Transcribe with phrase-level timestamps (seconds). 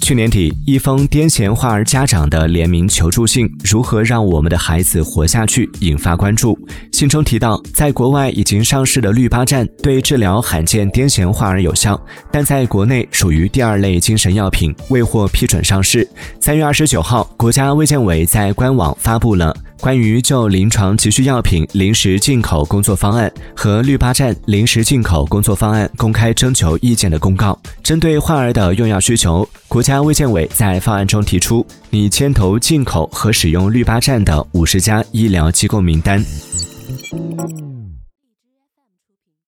[0.00, 6.58] 去年底，一封癫痫患儿家长的联名求助信“如何让我们的孩子活下去”引发关注。
[6.92, 11.98] 信中提到，在国外已经上市的氯巴站对治疗罕见癫痫患儿有效，
[12.30, 16.06] 但在国内属于第二类精神药品，未获批准上市。
[16.40, 19.56] 三月二十九号，国家卫健委在官网发布了。
[19.84, 36.24] 关于就临床急需药品临时进口工作方案和绿巴站临时进口工作方案公开征求意见的公告，针对患儿的用药需求，国家卫健委在方案中提出拟牵头进口和使用绿巴站的五十家医疗机构名单。